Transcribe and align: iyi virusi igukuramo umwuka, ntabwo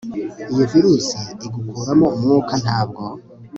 iyi 0.51 0.63
virusi 0.71 1.19
igukuramo 1.45 2.05
umwuka, 2.15 2.53
ntabwo 2.63 3.03